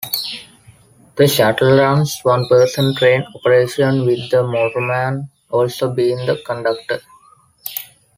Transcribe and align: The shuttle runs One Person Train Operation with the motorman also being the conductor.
The 1.15 1.27
shuttle 1.27 1.77
runs 1.77 2.21
One 2.23 2.47
Person 2.47 2.95
Train 2.95 3.23
Operation 3.35 4.03
with 4.07 4.31
the 4.31 4.41
motorman 4.41 5.29
also 5.51 5.93
being 5.93 6.17
the 6.25 6.41
conductor. 6.43 7.01